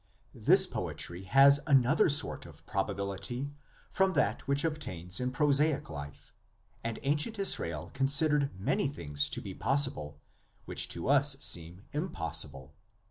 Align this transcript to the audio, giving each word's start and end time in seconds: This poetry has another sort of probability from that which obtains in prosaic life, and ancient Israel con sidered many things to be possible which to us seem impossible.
This 0.33 0.65
poetry 0.65 1.25
has 1.25 1.59
another 1.67 2.09
sort 2.09 2.47
of 2.47 2.65
probability 2.65 3.53
from 3.91 4.13
that 4.13 4.47
which 4.47 4.63
obtains 4.63 5.19
in 5.19 5.29
prosaic 5.29 5.91
life, 5.91 6.33
and 6.83 6.97
ancient 7.03 7.37
Israel 7.37 7.91
con 7.93 8.07
sidered 8.07 8.49
many 8.57 8.87
things 8.87 9.29
to 9.29 9.41
be 9.41 9.53
possible 9.53 10.19
which 10.65 10.87
to 10.89 11.07
us 11.07 11.37
seem 11.39 11.83
impossible. 11.93 12.73